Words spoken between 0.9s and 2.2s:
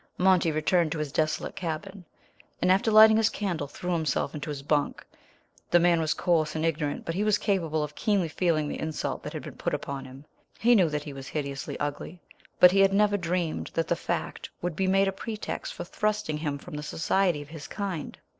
to his desolate cabin,